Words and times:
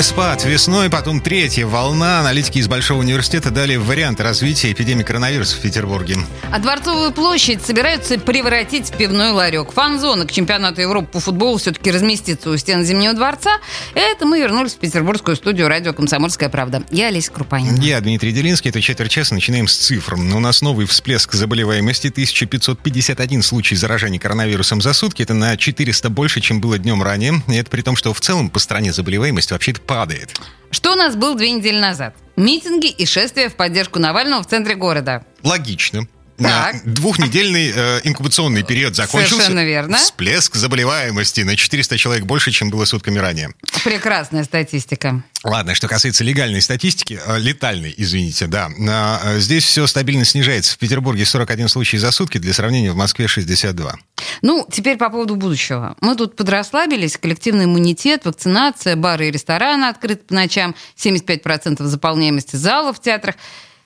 Спад 0.00 0.44
весной, 0.44 0.90
потом 0.90 1.20
третья 1.20 1.66
волна. 1.66 2.20
Аналитики 2.20 2.58
из 2.58 2.68
Большого 2.68 3.00
университета 3.00 3.50
дали 3.50 3.74
варианты 3.74 4.22
развития 4.22 4.70
эпидемии 4.70 5.02
коронавируса 5.02 5.56
в 5.56 5.60
Петербурге. 5.60 6.18
А 6.52 6.60
Дворцовую 6.60 7.10
площадь 7.10 7.66
собираются 7.66 8.16
превратить 8.16 8.90
в 8.90 8.96
пивной 8.96 9.32
ларек. 9.32 9.72
Фан-зона 9.72 10.24
к 10.24 10.30
чемпионату 10.30 10.82
Европы 10.82 11.08
по 11.14 11.20
футболу 11.20 11.58
все-таки 11.58 11.90
разместится 11.90 12.48
у 12.48 12.56
стен 12.56 12.84
Зимнего 12.84 13.12
дворца. 13.12 13.58
Это 13.94 14.24
мы 14.24 14.38
вернулись 14.38 14.74
в 14.74 14.78
петербургскую 14.78 15.36
студию 15.36 15.66
радио 15.66 15.92
«Комсомольская 15.92 16.48
правда». 16.48 16.84
Я 16.90 17.08
Олеся 17.08 17.32
Крупанина. 17.32 17.76
Я 17.82 18.00
Дмитрий 18.00 18.30
Делинский. 18.30 18.70
Это 18.70 18.80
четверть 18.80 19.10
часа. 19.10 19.34
Начинаем 19.34 19.66
с 19.66 19.76
цифр. 19.76 20.14
У 20.14 20.40
нас 20.40 20.62
новый 20.62 20.86
всплеск 20.86 21.32
заболеваемости. 21.32 22.06
1551 22.06 23.42
случай 23.42 23.74
заражения 23.74 24.20
коронавирусом 24.20 24.80
за 24.80 24.92
сутки. 24.92 25.22
Это 25.24 25.34
на 25.34 25.56
400 25.56 26.08
больше, 26.08 26.40
чем 26.40 26.60
было 26.60 26.78
днем 26.78 27.02
ранее. 27.02 27.42
И 27.48 27.54
это 27.56 27.68
при 27.68 27.82
том, 27.82 27.96
что 27.96 28.14
в 28.14 28.20
целом 28.20 28.48
по 28.48 28.60
стране 28.60 28.92
заболеваемость 28.92 29.50
вообще-то 29.50 29.80
падает. 29.88 30.38
Что 30.70 30.92
у 30.92 30.94
нас 30.94 31.16
был 31.16 31.34
две 31.34 31.50
недели 31.50 31.80
назад? 31.80 32.14
Митинги 32.36 32.88
и 32.88 33.06
шествия 33.06 33.48
в 33.48 33.56
поддержку 33.56 33.98
Навального 33.98 34.42
в 34.42 34.46
центре 34.46 34.76
города. 34.76 35.24
Логично. 35.42 36.06
Так. 36.38 36.84
Двухнедельный 36.84 37.72
э, 37.74 38.00
инкубационный 38.04 38.62
период 38.62 38.94
закончился. 38.94 39.34
Совершенно 39.36 39.64
верно. 39.64 39.96
Всплеск 39.96 40.54
заболеваемости 40.54 41.40
на 41.40 41.56
400 41.56 41.98
человек 41.98 42.24
больше, 42.24 42.50
чем 42.50 42.70
было 42.70 42.84
сутками 42.84 43.18
ранее. 43.18 43.50
Прекрасная 43.84 44.44
статистика. 44.44 45.22
Ладно, 45.44 45.74
что 45.74 45.88
касается 45.88 46.24
легальной 46.24 46.62
статистики, 46.62 47.20
э, 47.24 47.38
летальной, 47.38 47.94
извините, 47.96 48.46
да. 48.46 48.68
э, 48.78 49.38
Здесь 49.40 49.64
все 49.64 49.86
стабильно 49.86 50.24
снижается. 50.24 50.74
В 50.74 50.78
Петербурге 50.78 51.24
41 51.24 51.68
случай 51.68 51.98
за 51.98 52.10
сутки, 52.12 52.38
для 52.38 52.52
сравнения 52.52 52.92
в 52.92 52.96
Москве 52.96 53.28
62. 53.28 53.96
Ну, 54.42 54.66
теперь 54.70 54.96
по 54.96 55.10
поводу 55.10 55.36
будущего. 55.36 55.96
Мы 56.00 56.14
тут 56.16 56.36
подрасслабились, 56.36 57.16
коллективный 57.16 57.64
иммунитет, 57.64 58.24
вакцинация, 58.24 58.96
бары 58.96 59.28
и 59.28 59.30
рестораны 59.30 59.86
открыты 59.86 60.24
по 60.24 60.34
ночам, 60.34 60.74
75% 60.96 61.82
заполняемости 61.84 62.56
залов 62.56 62.98
в 62.98 63.02
театрах. 63.02 63.36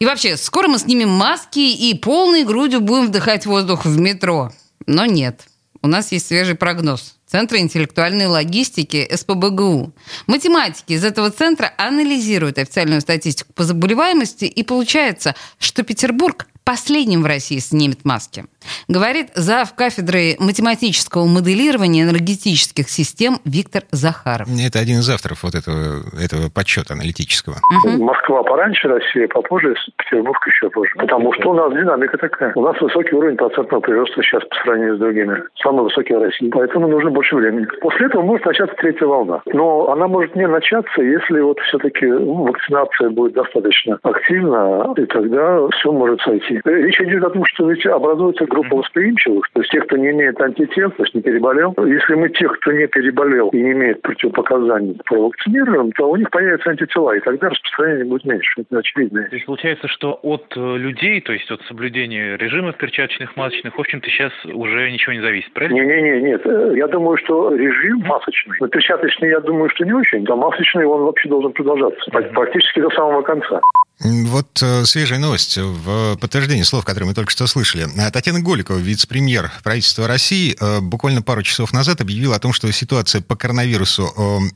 И 0.00 0.06
вообще, 0.06 0.38
скоро 0.38 0.66
мы 0.66 0.78
снимем 0.78 1.10
маски 1.10 1.58
и 1.58 1.94
полной 1.94 2.44
грудью 2.44 2.80
будем 2.80 3.08
вдыхать 3.08 3.44
воздух 3.44 3.84
в 3.84 3.98
метро. 3.98 4.50
Но 4.86 5.04
нет. 5.04 5.42
У 5.82 5.88
нас 5.88 6.10
есть 6.10 6.26
свежий 6.26 6.54
прогноз. 6.54 7.16
Центра 7.30 7.58
интеллектуальной 7.58 8.26
логистики 8.26 9.06
СПБГУ. 9.08 9.92
Математики 10.26 10.94
из 10.94 11.04
этого 11.04 11.30
центра 11.30 11.72
анализируют 11.78 12.58
официальную 12.58 13.00
статистику 13.00 13.52
по 13.52 13.62
заболеваемости, 13.62 14.46
и 14.46 14.64
получается, 14.64 15.36
что 15.60 15.84
Петербург 15.84 16.48
последним 16.70 17.22
в 17.22 17.26
России 17.26 17.58
снимет 17.58 18.04
маски. 18.04 18.44
Говорит 18.86 19.30
зав. 19.34 19.74
кафедры 19.74 20.36
математического 20.38 21.26
моделирования 21.26 22.02
энергетических 22.02 22.88
систем 22.88 23.40
Виктор 23.44 23.82
Захаров. 23.90 24.46
Это 24.48 24.78
один 24.78 25.00
из 25.00 25.10
авторов 25.10 25.42
вот 25.42 25.54
этого, 25.56 26.04
этого 26.14 26.48
подсчета 26.48 26.94
аналитического. 26.94 27.56
Мгм. 27.70 28.04
Москва 28.04 28.44
пораньше, 28.44 28.86
Россия 28.86 29.26
попозже, 29.26 29.74
Петербург 29.96 30.38
еще 30.46 30.70
позже. 30.70 30.92
Потому 30.96 31.32
что 31.34 31.50
у 31.50 31.54
нас 31.54 31.72
динамика 31.72 32.18
такая. 32.18 32.52
У 32.54 32.62
нас 32.62 32.80
высокий 32.80 33.16
уровень 33.16 33.36
процентного 33.36 33.80
прироста 33.80 34.22
сейчас 34.22 34.44
по 34.44 34.56
сравнению 34.62 34.96
с 34.96 35.00
другими. 35.00 35.42
Самый 35.62 35.82
высокий 35.82 36.14
в 36.14 36.22
России. 36.22 36.50
Поэтому 36.50 36.86
нужно 36.86 37.10
больше 37.20 37.36
времени. 37.36 37.66
После 37.82 38.06
этого 38.06 38.22
может 38.22 38.46
начаться 38.46 38.74
третья 38.76 39.06
волна. 39.06 39.42
Но 39.52 39.90
она 39.90 40.08
может 40.08 40.34
не 40.36 40.46
начаться, 40.46 41.02
если 41.02 41.40
вот 41.40 41.60
все-таки 41.60 42.06
ну, 42.06 42.46
вакцинация 42.46 43.10
будет 43.10 43.34
достаточно 43.34 43.98
активна, 44.02 44.94
и 44.96 45.04
тогда 45.04 45.68
все 45.68 45.92
может 45.92 46.20
сойти. 46.22 46.60
Речь 46.64 47.00
идет 47.00 47.24
о 47.24 47.30
том, 47.30 47.44
что 47.44 47.70
ведь 47.70 47.84
образуется 47.84 48.46
группа 48.46 48.76
восприимчивых, 48.76 49.44
то 49.52 49.60
есть 49.60 49.70
тех, 49.70 49.84
кто 49.84 49.98
не 49.98 50.10
имеет 50.10 50.40
антител, 50.40 50.90
то 50.92 51.02
есть 51.02 51.14
не 51.14 51.20
переболел. 51.20 51.74
Если 51.84 52.14
мы 52.14 52.30
тех, 52.30 52.58
кто 52.60 52.72
не 52.72 52.86
переболел 52.86 53.48
и 53.48 53.60
не 53.60 53.72
имеет 53.72 54.00
противопоказаний, 54.00 54.98
провакцинируем, 55.04 55.92
то 55.92 56.10
у 56.10 56.16
них 56.16 56.30
появятся 56.30 56.70
антитела, 56.70 57.16
и 57.16 57.20
тогда 57.20 57.50
распространение 57.50 58.06
будет 58.06 58.24
меньше. 58.24 58.62
Это 58.62 58.78
очевидно. 58.78 59.24
То 59.24 59.34
есть 59.34 59.46
получается, 59.46 59.88
что 59.88 60.18
от 60.22 60.46
э, 60.56 60.76
людей, 60.78 61.20
то 61.20 61.32
есть 61.32 61.50
от 61.50 61.60
соблюдения 61.62 62.36
режимов 62.38 62.76
перчаточных, 62.78 63.36
масочных, 63.36 63.76
в 63.76 63.80
общем-то, 63.80 64.08
сейчас 64.08 64.32
уже 64.46 64.90
ничего 64.90 65.12
не 65.12 65.20
зависит, 65.20 65.52
правильно? 65.52 65.74
Не-не-не, 65.74 66.22
нет. 66.22 66.46
Э, 66.46 66.72
Я 66.76 66.86
думаю, 66.86 67.09
что 67.18 67.54
режим 67.54 68.00
масочный. 68.00 68.56
Но 68.60 68.68
перчаточный, 68.68 69.28
я 69.30 69.40
думаю, 69.40 69.70
что 69.74 69.84
не 69.84 69.92
очень. 69.92 70.26
А 70.28 70.36
масочный, 70.36 70.84
он 70.86 71.02
вообще 71.04 71.28
должен 71.28 71.52
продолжаться. 71.52 72.10
Пр- 72.10 72.32
Практически 72.32 72.80
до 72.80 72.90
самого 72.90 73.22
конца. 73.22 73.60
Вот 74.02 74.62
э, 74.62 74.84
свежая 74.84 75.18
новость 75.18 75.58
в 75.58 76.16
подтверждение 76.16 76.64
слов, 76.64 76.86
которые 76.86 77.08
мы 77.08 77.14
только 77.14 77.30
что 77.30 77.46
слышали. 77.46 77.86
А 77.98 78.10
Татьяна 78.10 78.40
Голикова, 78.40 78.78
вице-премьер 78.78 79.50
правительства 79.62 80.08
России, 80.08 80.56
э, 80.58 80.80
буквально 80.80 81.20
пару 81.20 81.42
часов 81.42 81.74
назад 81.74 82.00
объявила 82.00 82.36
о 82.36 82.38
том, 82.38 82.54
что 82.54 82.70
ситуация 82.72 83.20
по 83.20 83.36
коронавирусу 83.36 84.08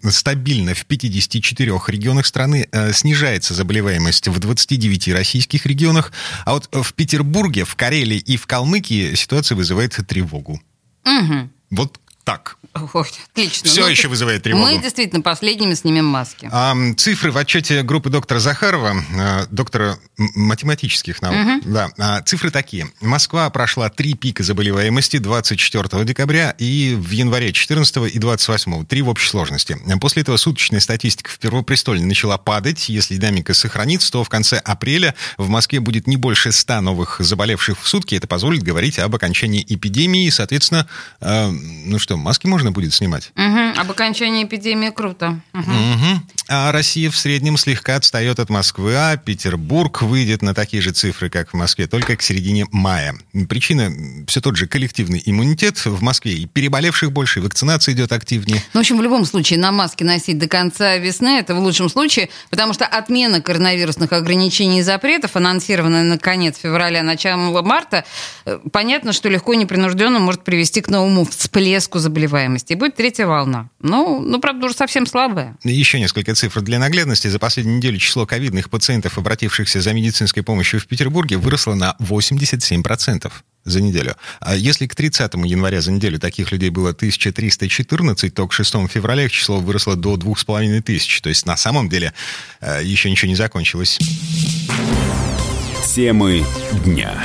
э, 0.03 0.09
стабильна 0.11 0.73
в 0.73 0.87
54 0.87 1.73
регионах 1.89 2.25
страны, 2.25 2.69
э, 2.73 2.93
снижается 2.93 3.53
заболеваемость 3.53 4.29
в 4.29 4.41
29 4.41 5.13
российских 5.13 5.67
регионах, 5.67 6.13
а 6.47 6.55
вот 6.55 6.69
в 6.73 6.95
Петербурге, 6.95 7.65
в 7.65 7.77
Карелии 7.77 8.19
и 8.19 8.39
в 8.39 8.47
Калмыкии 8.47 9.15
ситуация 9.15 9.57
вызывает 9.57 9.95
тревогу. 10.09 10.59
Мгм. 11.05 11.51
Вот 11.71 11.99
так. 12.25 12.57
Ой, 12.95 13.07
отлично. 13.31 13.69
Все 13.69 13.83
Ну, 13.83 13.89
еще 13.89 14.09
вызывает 14.09 14.43
тревогу. 14.43 14.65
Мы 14.65 14.79
действительно 14.79 15.23
последними 15.23 15.75
снимем 15.75 16.07
маски. 16.07 16.49
А, 16.51 16.75
цифры 16.97 17.31
в 17.31 17.37
отчете 17.37 17.83
группы 17.83 18.11
доктора 18.11 18.41
Захарова, 18.41 18.97
э, 19.17 19.47
доктора 19.51 19.99
математических 20.17 21.23
наук. 21.23 21.63
Да, 21.65 21.91
а, 21.99 22.23
цифры 22.23 22.51
такие. 22.51 22.89
Москва 23.01 23.49
прошла 23.51 23.91
три 23.91 24.15
пика 24.15 24.43
заболеваемости 24.43 25.19
24 25.19 26.05
декабря 26.05 26.55
и 26.59 26.95
в 26.99 27.11
январе 27.11 27.53
14 27.53 28.09
и 28.09 28.19
28. 28.19 28.87
Три 28.87 29.03
в 29.03 29.09
общей 29.09 29.29
сложности. 29.29 29.79
После 30.01 30.23
этого 30.23 30.37
суточная 30.37 30.81
статистика 30.81 31.31
в 31.31 31.39
Первопрестолье 31.39 32.05
начала 32.05 32.39
падать. 32.39 32.89
Если 32.89 33.17
динамика 33.17 33.55
сохранится, 33.55 34.11
то 34.11 34.25
в 34.25 34.29
конце 34.29 34.59
апреля 34.59 35.15
в 35.37 35.49
Москве 35.49 35.81
будет 35.81 36.07
не 36.07 36.17
больше 36.17 36.51
100 36.51 36.81
новых 36.81 37.17
заболевших 37.21 37.81
в 37.81 37.87
сутки. 37.87 38.15
Это 38.15 38.27
позволит 38.27 38.63
говорить 38.63 38.99
об 38.99 39.15
окончании 39.15 39.65
эпидемии. 39.69 40.27
И, 40.27 40.31
соответственно, 40.31 40.89
э, 41.21 41.51
ну 41.51 41.99
что, 41.99 42.14
маски 42.17 42.47
можно 42.47 42.73
будет 42.73 42.95
снимать? 42.95 43.33
Мгм. 43.35 43.79
Об 43.79 43.91
окончании 43.91 44.45
эпидемии 44.45 44.91
круто. 44.91 45.41
Мгм. 45.53 45.73
Мгм. 45.73 46.29
А 46.49 46.73
Россия 46.73 47.11
в 47.11 47.17
среднем 47.17 47.57
слегка 47.57 47.97
отстает 47.97 48.39
от 48.39 48.51
Москвы, 48.51 48.95
а 48.97 49.17
Петербург 49.17 50.03
выйдет 50.03 50.43
на 50.43 50.55
такие 50.55 50.83
же 50.83 50.93
цифры, 50.93 51.31
как 51.31 51.51
в 51.51 51.55
Москве, 51.55 51.87
только 51.87 52.17
к 52.17 52.23
середине 52.23 52.67
мая. 52.71 53.15
Причина 53.49 53.91
все 54.27 54.41
тот 54.41 54.57
же 54.57 54.67
коллективный 54.67 55.23
иммунитет. 55.25 55.85
В 55.85 56.03
Москве 56.03 56.35
и 56.35 56.47
переболевших 56.47 57.13
больше, 57.13 57.41
и 57.41 57.43
вакцинация 57.43 57.95
идет 57.95 58.13
активнее. 58.13 58.63
Ну, 58.75 58.81
в 58.81 58.83
общем, 58.83 58.99
в 58.99 59.03
любом 59.03 59.25
случае, 59.25 59.59
на 59.59 59.73
маски 59.73 60.05
носить 60.05 60.39
до 60.39 60.47
конца 60.47 60.97
весны, 60.97 61.39
это 61.39 61.55
в 61.55 61.59
лучшем 61.59 61.89
случае, 61.89 62.29
потому 62.51 62.75
что 62.75 62.85
отмена 62.85 63.41
коронавирусных 63.41 64.13
ограничений 64.13 64.81
и 64.81 64.83
запретов, 64.83 65.37
анонсированная 65.37 66.05
на 66.05 66.19
конец 66.19 66.57
февраля, 66.63 67.03
начало 67.03 67.63
марта, 67.63 68.05
э, 68.45 68.59
понятно, 68.73 69.13
что 69.13 69.29
легко 69.29 69.53
и 69.53 69.57
непринужденно 69.57 70.19
может 70.19 70.45
привести 70.45 70.81
к 70.81 70.89
новому 70.89 71.25
всплеску 71.25 71.99
заболеваемости. 72.05 72.73
И 72.73 72.77
будет 72.77 72.95
третья 72.97 73.27
волна. 73.27 73.69
Ну, 73.81 74.21
ну 74.21 74.41
правда, 74.41 74.67
уже 74.67 74.75
совсем 74.75 75.07
слабая. 75.07 75.57
Еще 75.65 75.99
несколько 75.99 76.35
цифр 76.35 76.61
для 76.61 76.79
наглядности. 76.79 77.29
За 77.29 77.39
последнюю 77.39 77.79
неделю 77.79 77.99
число 77.99 78.27
ковидных 78.27 78.71
пациентов, 78.71 79.19
обратившихся 79.19 79.81
за 79.81 79.93
медицинской 79.93 80.43
помощью 80.43 80.81
в 80.81 80.87
Петербурге, 80.87 81.37
выросло 81.37 81.75
на 81.75 81.97
87% 81.99 83.33
за 83.65 83.81
неделю. 83.81 84.15
А 84.41 84.55
если 84.55 84.87
к 84.87 84.95
30 84.95 85.35
января 85.45 85.81
за 85.81 85.91
неделю 85.91 86.19
таких 86.19 86.53
людей 86.53 86.71
было 86.71 86.91
1314, 86.91 88.33
то 88.33 88.47
к 88.47 88.53
6 88.53 88.89
февраля 88.89 89.25
их 89.25 89.33
число 89.33 89.61
выросло 89.61 89.97
до 89.97 90.17
2500. 90.17 91.23
То 91.23 91.29
есть 91.29 91.47
на 91.47 91.57
самом 91.57 91.89
деле 91.89 92.13
э, 92.61 92.83
еще 92.85 93.11
ничего 93.11 93.29
не 93.29 93.37
закончилось. 93.37 93.99
Темы 95.95 96.45
дня. 96.85 97.23